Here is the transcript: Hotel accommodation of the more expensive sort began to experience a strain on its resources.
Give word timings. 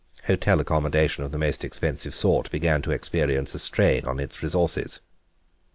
Hotel 0.23 0.59
accommodation 0.59 1.23
of 1.23 1.31
the 1.31 1.37
more 1.37 1.53
expensive 1.61 2.15
sort 2.15 2.49
began 2.49 2.81
to 2.81 2.89
experience 2.89 3.53
a 3.53 3.59
strain 3.59 4.03
on 4.05 4.19
its 4.19 4.41
resources. 4.41 4.99